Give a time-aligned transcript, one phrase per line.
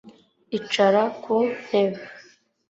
[0.57, 2.01] icara ku ntebe